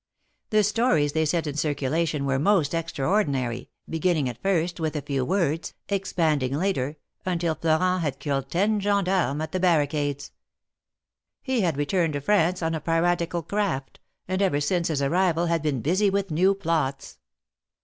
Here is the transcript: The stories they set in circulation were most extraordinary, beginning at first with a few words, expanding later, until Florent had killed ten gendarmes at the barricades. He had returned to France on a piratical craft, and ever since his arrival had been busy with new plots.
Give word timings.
The 0.49 0.63
stories 0.63 1.13
they 1.13 1.25
set 1.25 1.45
in 1.45 1.55
circulation 1.55 2.25
were 2.25 2.39
most 2.39 2.73
extraordinary, 2.73 3.69
beginning 3.87 4.27
at 4.27 4.41
first 4.41 4.79
with 4.79 4.95
a 4.95 5.03
few 5.03 5.23
words, 5.23 5.75
expanding 5.89 6.55
later, 6.57 6.97
until 7.23 7.53
Florent 7.53 8.01
had 8.01 8.17
killed 8.17 8.49
ten 8.49 8.79
gendarmes 8.79 9.43
at 9.43 9.51
the 9.51 9.59
barricades. 9.59 10.31
He 11.43 11.61
had 11.61 11.77
returned 11.77 12.13
to 12.13 12.19
France 12.21 12.63
on 12.63 12.73
a 12.73 12.81
piratical 12.81 13.43
craft, 13.43 13.99
and 14.27 14.41
ever 14.41 14.59
since 14.59 14.87
his 14.87 15.03
arrival 15.03 15.45
had 15.45 15.61
been 15.61 15.81
busy 15.81 16.09
with 16.09 16.31
new 16.31 16.55
plots. 16.55 17.19